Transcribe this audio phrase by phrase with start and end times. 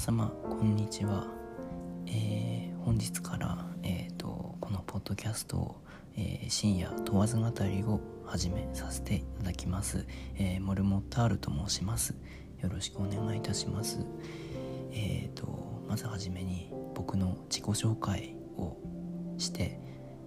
[0.00, 1.26] 様こんにちは、
[2.06, 5.76] えー、本日から、えーと、このポッドキャストを、
[6.16, 10.06] えー、深夜問わず語りを始めさせていただきます、
[10.38, 12.14] えー、モルモッタールと申します。
[12.62, 14.06] よろしくお願いいたします。
[14.92, 18.78] えーとまずはじめに僕の自己紹介を
[19.36, 19.78] して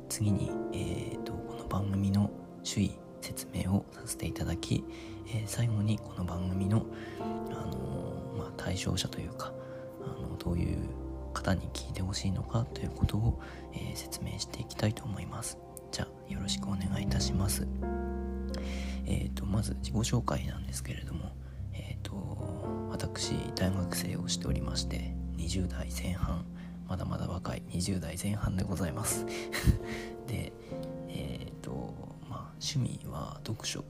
[0.08, 2.30] 次に、えーと、この番組の
[2.64, 4.84] 首位説明をさせていただき、
[5.28, 6.86] えー、最後にこの番組の、
[7.50, 9.54] あのー、まあ、対象者というか、
[10.38, 10.78] どういう
[11.34, 13.42] 方に聞いてほしいのかということを、
[13.74, 15.58] えー、説明していきたいと思います。
[15.92, 17.68] じゃあよろしくお願いいたします。
[19.06, 21.32] えーと、まず自己紹介なんですけれども
[21.74, 26.46] えっ、ー、と私大学生をしておりまして20代前半
[26.88, 29.26] まだまだ若い20代前半でございます。
[30.28, 30.54] で
[31.10, 31.94] えっ、ー、と
[32.30, 33.84] まあ趣味は読書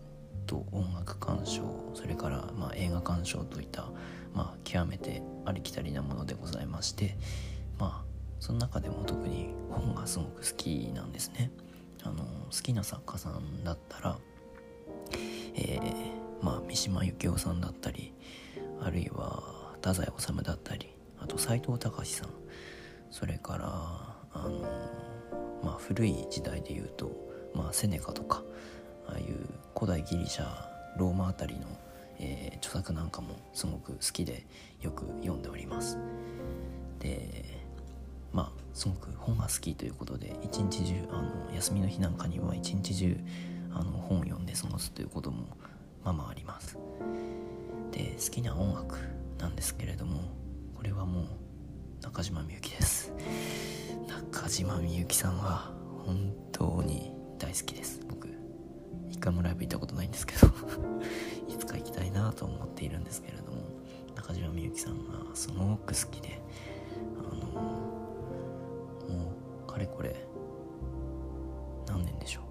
[0.45, 3.89] と音楽鑑賞それからまあ映画鑑賞といった
[4.33, 7.17] まあ極めてありきたりなものでございまして
[7.79, 8.05] まあ
[8.39, 11.51] その中でも特に本がすごく好きなんですね。
[12.03, 14.17] あの好きな作家さんだったら
[15.55, 18.13] えー、まあ三島由紀夫さんだったり
[18.81, 22.29] あるいは太宰治だったりあと斎藤隆さん。
[23.13, 23.67] それから
[24.33, 24.59] あの、
[25.63, 27.11] まあ、古い時代で言うと、
[27.53, 28.41] まあ、セネカとか
[29.07, 29.47] ああいう
[29.77, 30.45] 古代ギリシャ
[30.97, 31.67] ローマあたりの、
[32.23, 34.45] えー、著作なんかもすごく好きで
[34.81, 35.97] よく読んでおります。
[36.99, 37.43] で
[38.31, 43.17] まあすごく本が好きということで一日中あの休みの日なんかには一日中
[43.73, 45.45] あの本を読んで過ごすということも
[46.03, 46.77] まあまああります。
[47.91, 48.97] で好きな音楽
[49.37, 50.21] なんですけれども
[50.75, 51.25] これはもう
[52.01, 53.11] 中島みゆきです。
[54.07, 55.71] 中島みゆきさんは
[56.05, 57.99] 本当に大好きです。
[59.23, 60.47] 回もライブ行ったことないんですけど
[61.47, 63.59] いつか行きたいなと思っているんですけれども
[64.15, 66.41] 中島みゆきさんがすごく好きで
[67.19, 67.45] あの
[69.15, 69.31] も
[69.65, 70.13] うかれこれ
[71.87, 72.41] 何年でしょ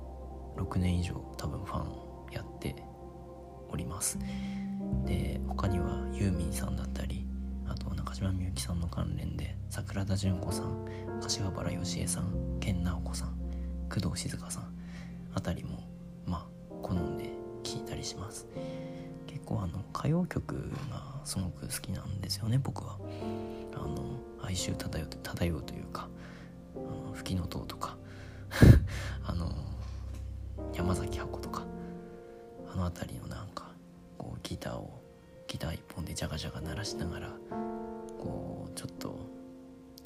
[0.56, 2.74] う？6年以上多分ファンをやって
[3.70, 4.18] おります。
[5.04, 7.26] で他にはユーミンさんだったり
[7.66, 10.86] あと中島みゆきさんの関連で桜田淳子さん
[11.20, 13.36] 柏原芳恵さん健直子さん
[13.88, 14.74] 工藤静香さん
[15.34, 15.91] あたりも
[18.12, 18.46] します。
[19.26, 22.98] 結構あの歌謡曲がすごく好きなんですよね僕は。
[23.74, 24.04] あの
[24.42, 26.08] 哀愁漂う漂うというか
[26.76, 27.96] あの吹きの塔とか
[29.24, 29.50] あの
[30.74, 31.62] 山崎箱とか
[32.72, 33.70] あの辺りのなんか
[34.18, 34.90] こうギターを
[35.46, 37.30] ギター一本でジャガジャガ鳴らしながら
[38.18, 39.18] こうちょっと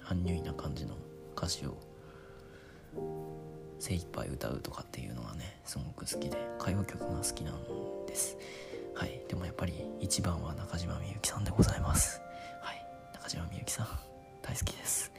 [0.08, 0.94] アンニュイな感じの
[1.36, 1.76] 歌詞を
[3.80, 8.38] 精一杯歌うとかっていうのはねすごく好きで歌謡曲が好きなんです。
[8.94, 9.20] はい。
[9.28, 12.22] でもやっぱり一番は中島みゆきさんでございます。
[12.62, 12.86] はい。
[13.12, 13.86] 中島みゆきさん
[14.42, 15.12] 大好きです。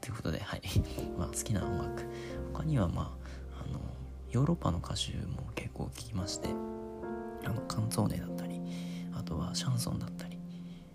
[0.00, 0.62] ということではい。
[1.18, 2.06] まあ好きな音楽。
[2.52, 3.18] 他にはま
[3.56, 3.80] ああの
[4.30, 6.48] ヨーロッパの歌手も結構聴きまして
[7.44, 8.60] あのカンツォーネだったり
[9.14, 10.38] あとはシャンソンだったり。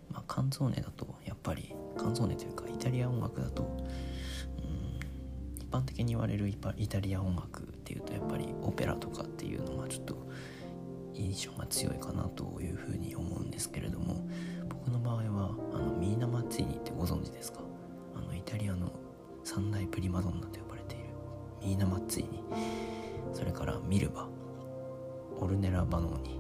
[0.10, 5.00] まあ、カンゾーネだとやっぱりカンゾーネというかイタリア音楽だとうん
[5.58, 6.56] 一般的に言われるイ
[6.88, 10.16] タリア音楽っていうとやっぱりオペラとかっていうのがちょっと
[11.14, 14.28] 印象が強いかなというふうに思うんですけれども
[14.70, 17.60] 僕の場合はあのミーナ・マッツィーニってご存知ですか？
[18.16, 18.92] あのイタリアの
[19.44, 21.06] 三大プリマドンナと呼ばれている。
[21.62, 22.44] ミーナ・マッツィーニ。
[23.34, 24.28] それからミルバ。
[25.40, 26.40] オルネラ・バノーニ。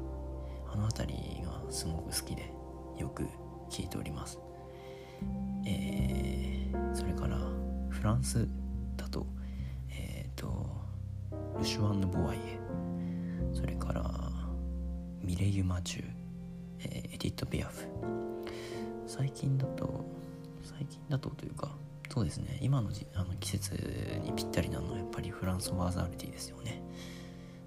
[0.72, 2.52] あの辺りがすごく好きで
[2.98, 3.24] よく
[3.70, 4.40] 聞いております、
[5.68, 7.38] えー、それから
[7.90, 8.48] フランス
[8.98, 9.28] だと
[9.90, 10.68] えっ、ー、と
[11.60, 12.60] ルシュワンヌ・ボワイエ。
[13.54, 14.23] それから
[15.24, 16.06] ミレユ・マチュ、
[16.80, 17.88] えー、エディット・ピアフ。
[19.08, 20.06] 最近だと
[20.64, 21.72] 最近だとというか
[22.10, 26.82] そうですね今のじあの季節にぴったりなのはやっぱりフランス・ワーザールティですよね。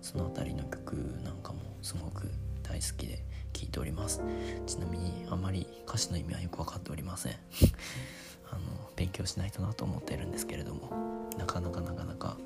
[0.02, 0.92] その辺りの曲
[1.24, 2.30] なんかもすごく
[2.62, 4.20] 大好きで聞いております。
[4.66, 7.32] ちなみにあまり歌詞の意味はよく分かっておりません。
[8.50, 8.60] あの
[8.96, 10.90] 勉強しないとなと思っているんですけれども
[11.36, 12.36] なかなかなかなか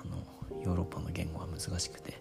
[0.00, 2.20] あのヨーロッパの言語は難しくて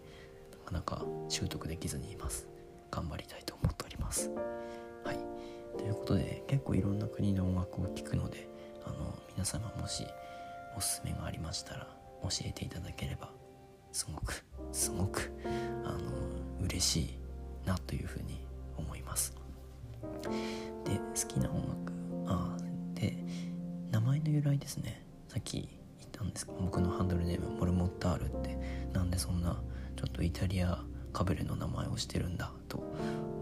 [0.66, 2.48] なかなか習得できずにいます。
[2.90, 4.32] 頑張りたいと思っております。
[5.04, 5.20] はい。
[5.78, 8.50] ということで結構いろんな国の音楽を聴くので
[8.86, 10.06] あの皆様もし
[10.76, 11.88] おすすめがありましたら
[12.24, 13.30] 教えていただければ
[13.92, 15.32] すごくすごく
[15.84, 16.00] あの
[16.66, 17.20] 嬉しい
[17.66, 18.44] なというふうに
[18.78, 19.36] 思います。
[20.84, 21.94] で好きな音楽
[22.28, 22.58] あ
[22.96, 23.16] で
[23.92, 25.06] 名前の由来ですね。
[25.28, 25.68] さっき
[26.00, 28.58] 言ったんですけど僕のハンドルネームモルモッタールって
[28.94, 29.62] なんでそんな
[29.96, 30.84] ちょっとイタリア
[31.14, 32.84] かぶれの名前をしてるんだと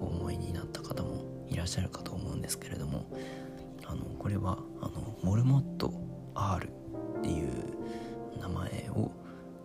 [0.02, 3.06] お思いになった方もいらっしゃるかと思うんですけれども
[3.86, 5.94] あのこれはあのモルモット
[6.36, 6.68] R
[7.20, 7.50] っていう
[8.40, 9.12] 名前を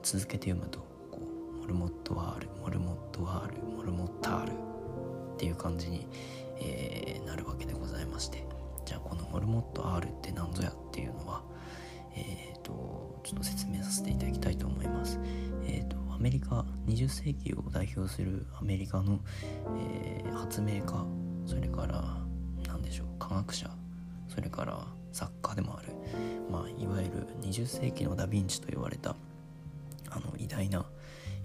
[0.02, 0.80] 続けて読むと
[1.10, 1.20] こ
[1.54, 6.06] うモルモット R モルモット R モルモッタールっていう感じに、
[6.60, 8.44] えー、なるわけでございまして
[8.84, 11.42] じゃあこのモルモット R って何ぞやっていうのは
[12.14, 15.20] えっ、ー、とちょっと説明させていただきたいと思います。
[15.64, 19.20] えーと、アメリカ20世紀を代表するアメリカの、
[19.78, 21.06] えー、発明家
[21.46, 22.16] それから
[22.66, 23.70] 何でしょう科学者
[24.28, 25.92] それから作家でもある、
[26.50, 29.14] まあ、いわゆる20世紀のダ・ヴィンチと言われた
[30.10, 30.84] あの偉大な、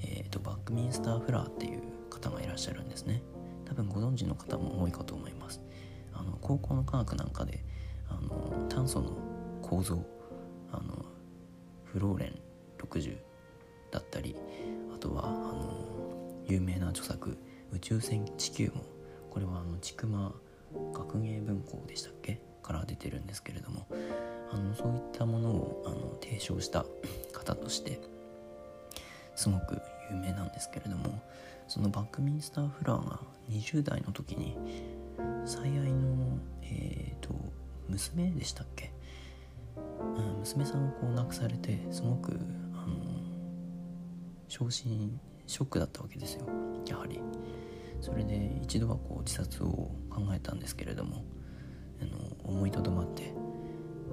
[0.02, 3.22] えーと、バックミンスター・フラーっていう方がいらっしゃるんですね。
[3.66, 5.62] 多分ご存知の方も多いかと思います。
[6.14, 7.64] あの高校の科学なんかで
[8.10, 9.18] あの炭素の
[9.62, 10.04] 構造
[10.72, 11.06] あの
[11.84, 12.40] フローレン
[12.80, 13.18] 60
[13.94, 14.36] だったり
[14.94, 17.38] あとはあの有名な著作
[17.72, 18.84] 「宇宙船地球も」
[19.30, 20.08] これはあの千曲
[20.94, 22.42] 学芸文庫でしたっけ？
[22.64, 23.86] から出てるんですけれども
[24.52, 26.86] あのそういったものをあの提唱した
[27.34, 28.00] 方として
[29.36, 31.22] すごく有名なんですけれども
[31.68, 33.20] そのバックミンスター・フラーが
[33.50, 34.58] 20代の時に
[35.46, 37.36] 最愛の、えーと、
[37.90, 38.94] 娘でしたっけ、
[40.40, 42.40] 娘さんをこう亡くされてすごく
[44.54, 46.46] 昇進ショックだったわけですよ。
[46.88, 47.20] やはり。
[48.02, 49.68] それで一度はこう自殺を
[50.12, 51.24] 考えたんですけれども
[52.02, 53.34] あの思いとどまって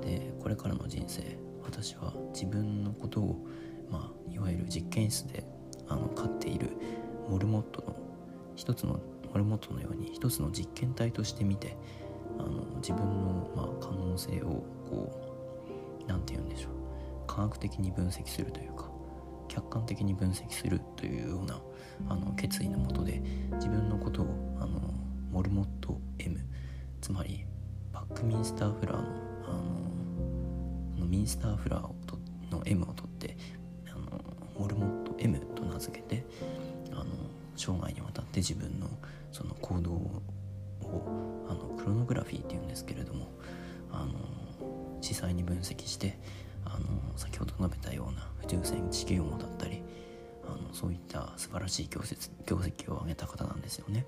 [0.01, 3.45] でこれからの人生私は自分のことを、
[3.91, 5.45] まあ、いわゆる実験室で
[5.89, 6.71] あの飼っている
[7.29, 7.97] モルモットの
[8.55, 9.01] 一つの
[9.33, 11.77] モルモットのように一つの実験体として見て
[12.39, 15.21] あの自分の、まあ、可能性をこ
[16.05, 16.71] う何て言うんでしょう。
[17.27, 18.90] 科学的に分析するというか
[19.51, 21.61] 客観的に分析するというような
[22.09, 23.21] あの決意のもとで
[23.55, 24.81] 自分のことをあの
[25.33, 26.39] モルモット M
[27.01, 27.45] つまり
[27.93, 29.03] バックミンスターフラーの
[30.97, 32.17] あのミンスターフラーをと
[32.51, 33.37] の M を取って
[33.93, 34.23] あの
[34.57, 36.25] モルモット M と名付けて
[36.93, 37.07] あの
[37.57, 38.87] 生涯にわたって自分の
[39.33, 40.23] その行動を
[41.49, 43.27] あのクロノグラフィーっていうんですけれども
[43.91, 44.13] あの
[45.01, 46.19] 司細に分析して
[46.75, 46.87] あの
[47.19, 49.83] 先ほど述べたような宇宙船地球網だったり
[50.45, 54.07] あのそういった素晴らしい業績業績を上げた方なんですよね。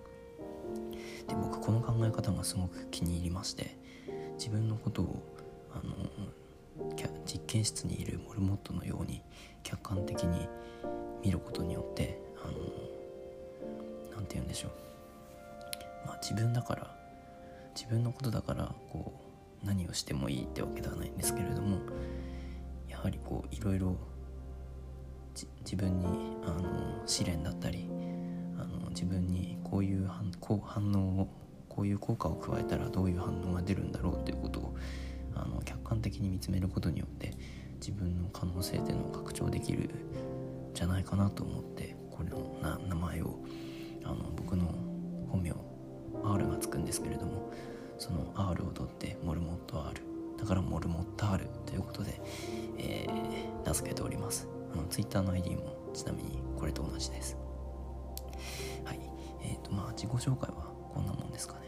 [1.29, 3.77] で僕この考え方がすごく気に入りまして
[4.39, 5.23] 自分のことを
[5.73, 5.93] あの
[7.27, 9.23] 実験室にいるモルモットのように
[9.63, 10.49] 客観的に
[11.25, 12.55] 見ることによってあの
[14.15, 14.71] 何て言うんでしょう、
[16.07, 16.97] まあ、自分だから
[17.75, 19.13] 自分のことだからこ
[19.63, 21.79] う何をしてもいいってわけではないんですけれども
[23.03, 23.97] はりこういろいろ
[25.65, 26.07] 自分に
[26.45, 27.89] あの試練だったり
[28.57, 31.29] あの自分にこういう反こう反応を
[31.69, 34.77] こういう効果を加えたらどういう反応が出るんだろうっていうことを
[35.35, 37.33] あの客観的に見つめることによって
[37.81, 39.91] 自分の可能性っていうのを拡張できるん
[40.73, 43.41] じゃないかなと思ってこれのな名前を
[44.05, 44.67] あの僕の
[45.29, 45.53] 本名
[46.23, 47.51] R がつくんですけれども
[47.99, 50.12] その R を取ってモルモット R
[50.43, 52.21] だからモルモット R ということで、
[52.77, 54.49] えー、名付けております。
[54.75, 57.37] あの Twitter の ID もちなみにこれと同じです。
[58.85, 58.99] はい。
[59.41, 61.61] えっ、ー、とまあ自己紹介はこんなもんですかね。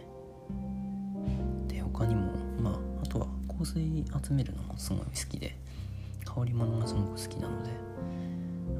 [1.68, 5.56] で他にもまああとは香水集めるのもすごい好きで
[6.24, 7.70] 香り物がすごく好きなので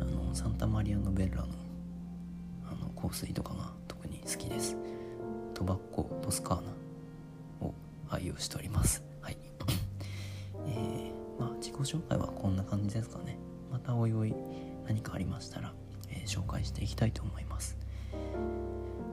[0.01, 1.49] あのサンタマリアノベッラの
[2.69, 4.77] あの香水とかが特に好きです。
[5.55, 7.73] トバッコトスカーナを
[8.11, 9.14] 愛用しております。
[10.67, 13.39] えー、まあ自己紹介はこんな感じですかね。
[13.71, 14.35] またおいおい
[14.87, 15.73] 何かありましたら、
[16.11, 17.77] えー、紹介していきたいと思います。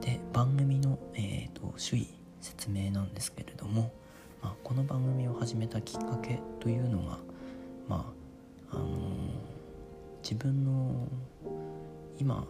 [0.00, 2.08] で番組の、えーと、主意
[2.40, 3.92] 説明なんですけれども、
[4.42, 7.18] まあ、この番組を始めたきっかけというのが
[7.88, 8.12] ま
[8.70, 8.88] ああのー、
[10.22, 11.06] 自分の
[12.18, 12.46] 今、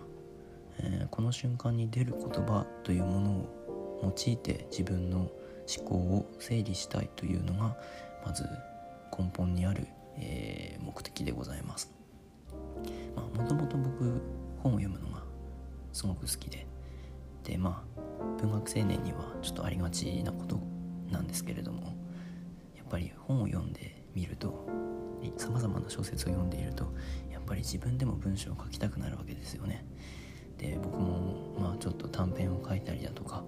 [0.78, 7.76] えー、この瞬間に出る言葉というものを用いて自分の思考を整理したいというのが
[8.25, 8.44] まず
[9.16, 11.92] 根本にある、えー、目的でございます。
[13.14, 14.23] まあもともと僕
[14.62, 15.23] 本を読むのが
[15.92, 16.66] すごく好きで
[17.45, 20.59] でまあ文学青年にはちょっとありがちなこと
[21.11, 21.95] なんですけれども
[22.76, 24.66] やっぱり本を読んでみると
[25.37, 26.92] さまざまな小説を読んでいると
[27.31, 29.85] やっぱり自分でも文章を書きたくなるわけですよね。
[30.59, 33.42] で僕もまあちょっと短編を書いたりだとか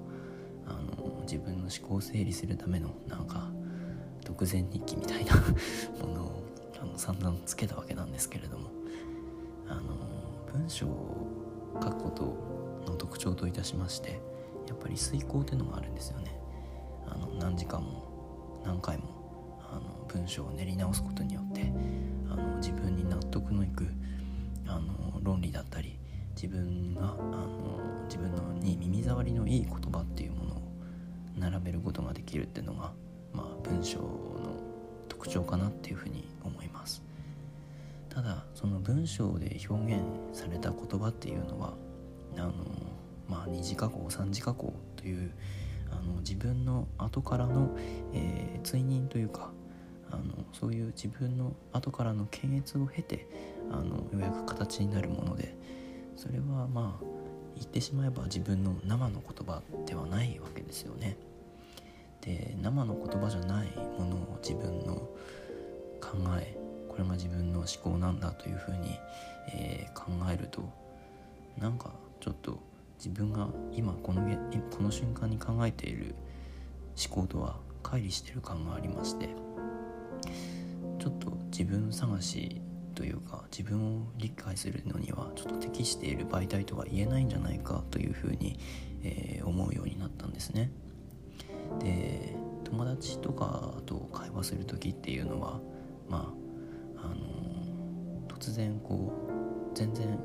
[0.66, 3.50] あの自分の思考を整理するためのなんか
[4.34, 5.34] 独善日記みたいな
[6.04, 6.42] ものを
[6.80, 8.74] あの散々つけたわけなんですけれども。
[9.68, 9.82] あの
[10.52, 11.26] 文章を
[11.82, 14.20] 書くことの特徴といたしまして
[14.68, 16.38] やっぱり遂行っていうのがあるんですよね。
[17.06, 19.04] あの何時間も何回も
[19.70, 21.72] あの文章を練り直すことによって
[22.30, 23.86] あの自分に納得のいく
[24.66, 25.98] あの論理だったり
[26.34, 30.62] 自分があの自分のに耳障りのいい言葉っていうものを
[31.36, 32.92] 並べることができるっていうのが、
[33.74, 34.06] 文章の
[35.08, 37.02] 特徴かなっていうふうに思います
[38.08, 40.02] ただその文章で表現
[40.32, 41.74] された言葉っていうのは
[42.36, 42.52] あの、
[43.28, 45.32] まあ、二次加工三次加工という
[45.90, 47.76] あの自分の後からの、
[48.12, 49.50] えー、追認というか
[50.12, 53.26] あのそういう自分の後からの検閲を経て
[53.72, 55.56] あのようやく形になるもので
[56.16, 57.04] それはまあ
[57.56, 61.16] 言ってしまえば自分の生の言葉ではないわけですよね。
[62.24, 64.94] で生の言葉じゃないものを自分の
[66.00, 66.56] 考え
[66.88, 68.98] これが自分の思考なんだというふうに、
[69.52, 70.62] えー、考えると
[71.58, 71.90] なんか
[72.20, 72.58] ちょっと
[72.98, 74.22] 自分が今この
[74.70, 76.14] この瞬間に考えている
[76.96, 79.28] 思考とは乖離してる感がありまして
[80.98, 82.62] ちょっと自分探し
[82.94, 88.58] というか自分を理解するのにはちょっと適している媒体とは言えないんじゃないかというふうに、
[89.02, 90.70] えー、思うようになったんですね。
[91.84, 95.60] で友達とかと会話する時っていうのは
[96.08, 96.34] ま
[96.96, 97.14] ああの、
[98.28, 99.12] 突然こ
[99.72, 100.18] う全然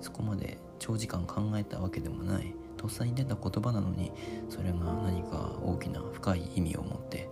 [0.00, 4.12] そこまで長時間考えたわけでもないとっさに出た言葉なのに
[4.48, 7.28] それが何か大きな深い意味を持って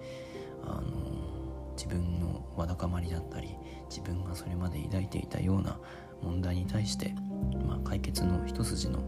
[0.64, 3.54] あの自分のわだかまりだったり
[3.88, 5.78] 自分がそれまで抱いていたような
[6.22, 7.14] 問題に対して、
[7.66, 8.98] まあ、解決の一筋の、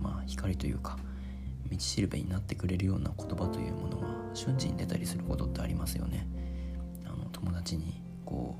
[0.00, 0.96] まあ、光というか
[1.72, 6.26] 道しるべになってくれるような言葉というものが瞬時に出たりすることってありますよね。
[7.04, 8.56] あの友達にこ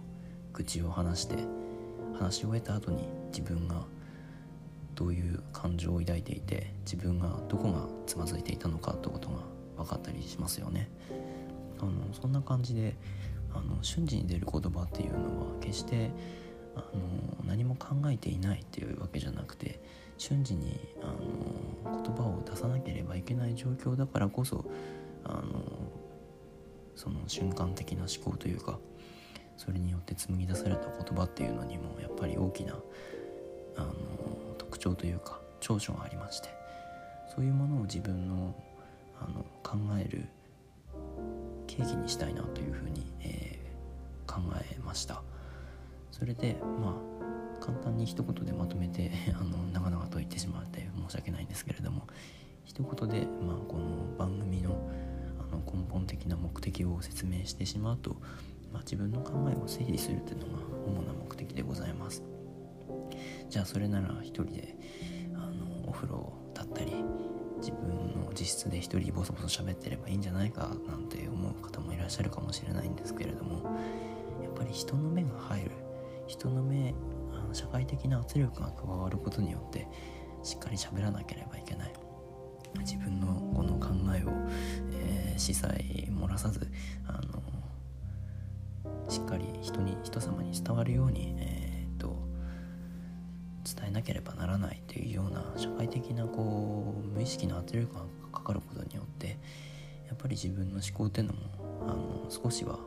[0.53, 1.37] う愚痴を話して
[2.19, 3.85] 話し終えた後に自分が
[4.95, 9.37] どういう感情を抱いていて自分がどこがつまずいていたのかってことが
[9.77, 10.91] 分かったりしますよね。
[11.81, 12.97] あのそんな感じで
[13.55, 16.11] あの瞬時に出る言葉っていうのは決して
[16.77, 19.83] あの何も考えていないっていうわけじゃなくて
[20.19, 24.65] 瞬時にあの言葉を出さなければいけない状況だからこそ
[25.25, 25.43] あの
[26.95, 28.79] その瞬間的な思考というか
[29.57, 32.75] それによって紡ぎ出された言葉っていうのにもやっぱり大きな
[33.77, 33.93] あの
[34.59, 36.49] 特徴というか長所がありまして
[37.35, 38.55] そういうものを自分の
[39.21, 40.27] あの考える
[41.67, 45.23] 契機にしたいなというふうに、えー、考えました。
[46.11, 47.32] それでまあ
[47.63, 52.09] 簡単に一言でまとめて あの長々と言ってしまって申し訳ないんですけれども
[52.65, 54.91] 一言で、まあ、この番組の
[55.39, 58.17] あの根本的な目的を説明してしまうと、
[58.73, 60.53] まあ、自分の考えを整理するというのが
[60.87, 62.23] 主な目的でございます。
[63.49, 64.77] じゃあそれなら一人で
[65.35, 66.93] あのお風呂だったり
[67.59, 73.77] 自分の自室で一人ボソボソ喋ってればいいんじゃないかなんて思う方もいらっしゃるかもしれないんですけれども
[74.43, 75.71] やっぱり人の目が入る。
[76.27, 76.95] 人の目
[77.53, 79.87] の社会的な圧力が加わることによって
[80.43, 81.93] しっかり喋らなければいけない。
[82.81, 84.31] 自分のこの考えを、
[84.93, 86.67] えー、司祭漏らさず
[87.07, 87.43] あの
[89.11, 92.17] しっかり人に人様に伝わるように、えー、っと
[93.63, 94.83] 伝えなければならない。
[94.89, 98.01] というような社会的なこう無意識の圧力が
[98.33, 99.39] かかることによって
[100.09, 101.41] やっぱり自分の思考っていうのも
[101.83, 102.83] あの少しはこ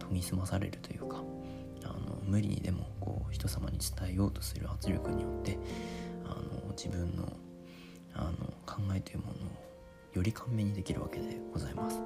[0.00, 1.22] う研ぎ澄まされるというか
[2.28, 5.58] 無理にでもこう人様に伝えようとする圧力によって
[6.24, 7.32] あの自分の
[8.14, 8.32] あの
[8.66, 9.34] 考えというものを
[10.12, 12.00] より簡明にできるわけでございます。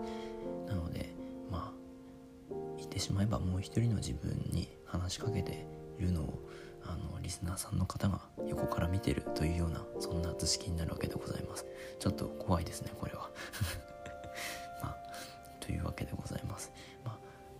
[0.66, 1.14] なので
[1.50, 5.66] まあ言ってしまえばもう一人の自分に話しかけて
[5.98, 6.42] いるのを
[6.84, 11.66] あのリスナーさんの方が横から見てるというようなそんな図式になるわけでございます。
[11.98, 13.30] ちょっと怖いですねこれは。
[14.82, 14.96] まあ
[15.60, 16.12] というわけで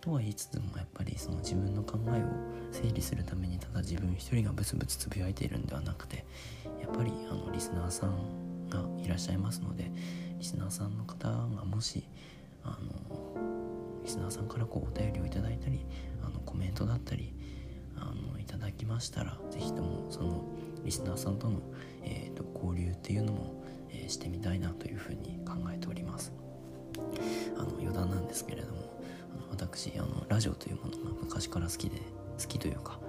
[0.03, 2.27] とは言いつつもやっぱりその自分の考えを
[2.73, 6.25] 整理するためにただ自分一人がブツブツつぶやいているんではなくて
[6.81, 9.89] やっぱりあのリスナーさんがいらっしゃいますので
[10.39, 12.03] リスナーさんの方がもし
[12.65, 15.85] あのリスナーさんからこうお便りをいただいたり
[16.21, 17.33] あのコメントだったり
[17.95, 20.43] あのいただきましたら是非ともその
[20.83, 21.61] リスナーさんとの、
[22.03, 26.33] えーと、交流っていうのも、えー、してみたいなというふうに考えております。
[27.57, 28.92] あの余談なんですけれども。
[29.53, 31.97] 私あのラジオというものが昔から好きで
[32.39, 32.99] 好きというか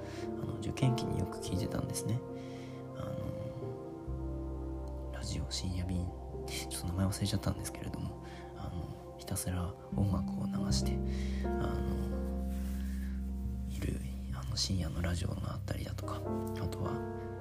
[0.43, 2.21] あの受験期によく聞いてたんですね。
[2.97, 3.09] あの
[5.15, 6.07] ラジオ深夜便
[6.47, 8.23] ちょっと名前忘れちゃったんですけれども
[8.59, 10.93] あのひたすら音楽を流して
[11.45, 11.65] あの
[13.71, 13.99] いる
[14.35, 16.21] あの深夜のラジオがあったりだとか
[16.63, 16.93] あとは、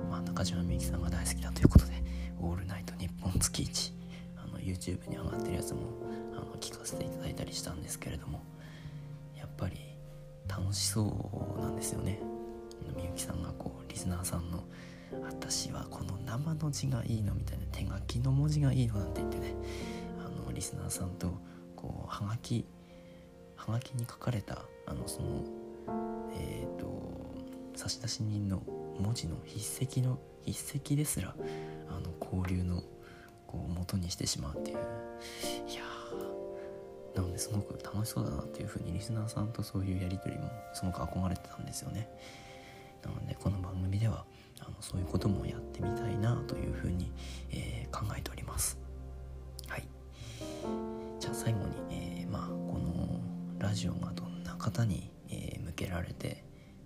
[0.10, 2.02] まあ、中島みゆきさんが大好きだということで
[2.40, 3.94] 「オールナイトニッポン月一」
[4.42, 5.82] あの YouTube に上がってるやつも
[6.34, 8.42] あの聞かせていただいたりしたんですけれども
[10.64, 12.20] 楽しそうなんですよね。
[12.96, 14.64] みゆきさんがこうリスナーさんの
[15.22, 19.54] 「私はこの生の字がいいの」みたいな手書きの文字がいいのなんて言ってね。
[20.26, 21.34] あのリスナーさんと
[21.76, 22.66] こうはがき
[23.56, 25.44] はがきに書かれたあのその
[26.34, 27.14] えっ、ー、と
[27.76, 28.64] 差出人の
[29.00, 31.36] 文字の筆跡の筆跡ですら
[31.90, 32.82] あの交流の
[33.48, 34.78] こう元にしてしまうっていう。
[37.16, 42.10] なのですごく楽しそうだなっていうふうにリスナーさんとそういうやり取りもすごく憧れてたんですよね。
[43.04, 44.26] なのでこの番組では
[44.60, 47.12] あのそういうこともやってみたいなというふうに、
[47.52, 48.78] えー、考えております。
[49.68, 49.84] はい。
[51.20, 53.20] じゃあ最後に、えー、まあこの
[53.60, 56.44] ラジオがどんな方に、えー、向けられて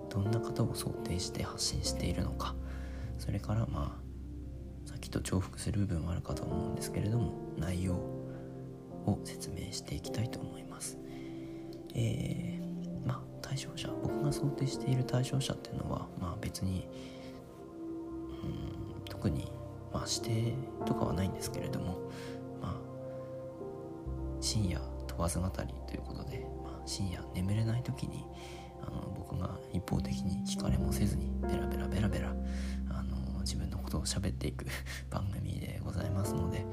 [0.10, 2.56] どんな方を想定して発信しているのか。
[3.20, 3.98] それからま
[4.86, 8.17] あさっきと重複する部分もあるかと思うんですけれども内容
[9.08, 10.98] を説明していきたいと思います。
[11.96, 16.88] えー、まあ対象者僕が想定している対象者っていうのはまあ別に
[18.44, 18.48] う
[19.02, 19.52] ん特に
[19.92, 20.54] まあ指定
[20.86, 22.12] とかはないんですけれども
[22.62, 22.76] まあ
[24.42, 28.26] 深夜問わず語りということで、まあ、深夜眠れない時に
[28.82, 32.30] あの僕が一方的に聞かれもせずにベラベラベラベラ
[32.92, 34.66] あの自分のことを喋っていく
[35.10, 36.64] 番組でございますので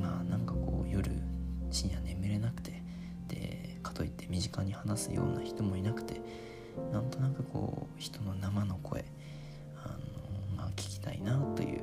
[0.00, 1.12] まあなんかこう夜
[1.72, 2.82] 深夜眠れなくて
[3.28, 6.20] でかといって身近に話すような人もいなくて
[6.92, 9.04] なんとなくこう人の生の声
[9.84, 11.80] あの、まあ、聞きたいなという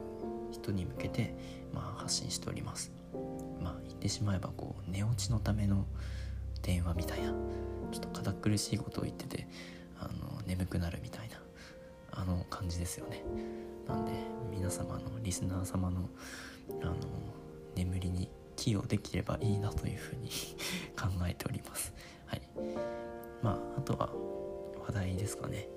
[0.51, 1.35] 人に向けて、
[1.73, 2.91] まあ、発信しております。
[3.61, 5.85] まあ言ってしまえばこう寝落ちのための
[6.61, 7.33] 電話みたいな
[7.91, 9.47] ちょっと堅苦しいことを言ってて
[9.99, 11.37] あの眠くなるみたいな
[12.11, 13.23] あの感じですよね。
[13.87, 14.11] なんで
[14.51, 16.09] 皆様のリスナー様の
[16.81, 16.95] あの
[17.75, 18.29] 眠りに
[18.59, 20.29] 寄与できればいいなというふうに
[20.99, 21.93] 考えております。
[22.25, 22.41] はい。
[23.41, 24.09] まああとは
[24.85, 25.69] 話題ですかね。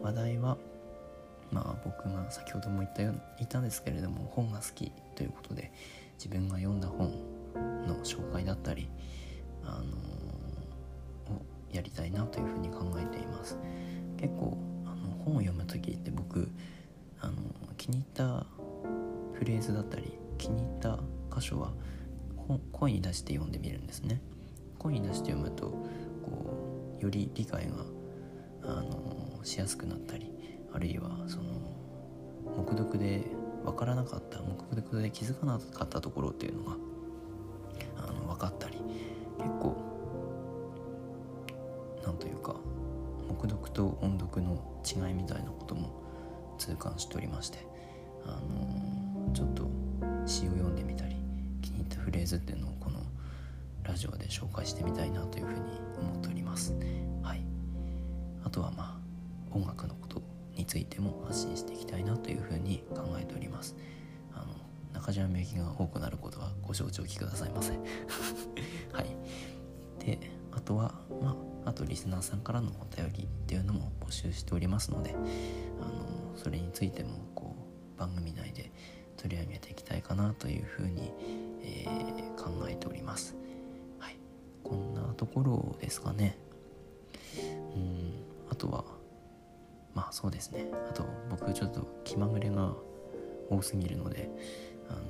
[0.00, 0.56] 話題は
[1.50, 5.72] まあ僕が先ほども言ったよ言ったんですけれども本が好きということで
[6.14, 7.10] 自分が読んだ本
[7.88, 8.88] の紹介だったり
[9.64, 9.82] あ
[11.28, 13.58] のをやりたいなというふうに考えています。
[14.18, 16.48] 結構あの本を読む時って僕
[17.20, 17.32] あの
[17.76, 18.46] 気に入った
[19.34, 20.98] フレーズだったり気に入った
[21.34, 21.72] 箇所は
[22.72, 24.20] 声に出して読んでみるんですね。
[24.78, 25.66] 声に出して読むと
[26.22, 27.84] こうより理解が
[28.62, 30.32] あのしやすくなったり
[30.72, 31.44] あるいはその
[32.56, 33.24] 目読で
[33.64, 36.76] 分からなかった目読で気づかなかったところっていうのが
[37.98, 38.78] あの分かったり
[39.38, 39.76] 結構
[42.04, 42.56] なんというか
[43.28, 45.90] 目読と音読の違いみたいなことも
[46.58, 47.66] 痛感しておりまして
[48.24, 49.68] あのちょっと
[50.26, 51.19] 詩を読んでみたり
[51.98, 53.00] フレーズっていうのをこの
[53.84, 55.60] ラジオで紹介してみたいなというふうに
[55.98, 56.74] 思っております。
[57.22, 57.42] はい。
[58.44, 59.00] あとはま
[59.52, 60.22] あ音楽のこと
[60.54, 63.76] についても発信していきたいなというふうに考えております。
[64.32, 64.54] あの
[64.92, 67.72] 中島みゆきが多くなることはご承知おきくださいませ。
[68.92, 69.16] はい。
[70.04, 70.18] で
[70.52, 75.14] あとはまああとリスナーさんからのお便りっていうのも募集しておりますので
[75.80, 77.54] あのそれについてもこ
[77.96, 78.72] う番組内で
[79.20, 81.12] 取り上げていきたいかなというふうに
[81.62, 83.36] えー、考えております。
[83.98, 84.16] はい、
[84.62, 86.38] こんなところですかね。
[87.74, 88.12] うん
[88.50, 88.84] あとは
[89.94, 92.74] まあそうですねあと僕ちょっと気まぐれが
[93.48, 94.28] 多すぎるので
[94.88, 95.00] あの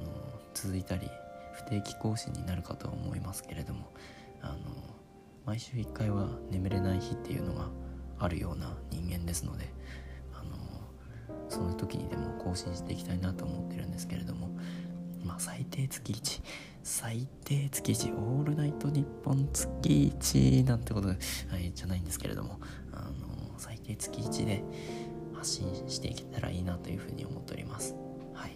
[0.53, 1.09] 続いたり
[1.55, 3.91] 不定期更新になるかとは思いますけれども
[4.43, 4.57] あの
[5.47, 7.69] 毎週1回は眠れない日っていうのが
[8.19, 9.73] あるような人間ですので
[11.51, 14.57] その時にでも更新していきたいなと思ってるんですけれども
[15.25, 16.43] まあ最低月1
[16.83, 21.15] 最低月1オールナイト日本月1なんてこと、は
[21.59, 22.59] い、じゃないんですけれども
[22.93, 24.65] あの最低月1で
[25.35, 27.95] 発信していけたらいいなというふうに思っております。
[28.35, 28.53] はい。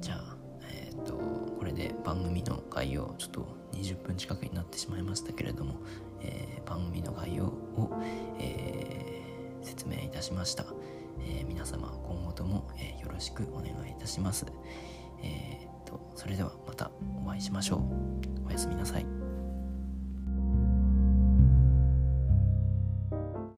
[0.00, 0.36] じゃあ
[0.70, 5.80] えっ、ー、とこれで番組の概要ちょっと20分近くになってしまいましたけれども、
[6.20, 8.02] えー、番組の概要を、
[8.38, 9.25] えー、
[9.66, 10.64] 説明いたしました
[11.20, 14.46] えー、皆様今後とも、えー、よろしくお願いいたします。
[15.22, 16.90] えー、とそれではまた
[17.24, 18.48] お会いしましょう。
[18.48, 19.25] おやすみなさい。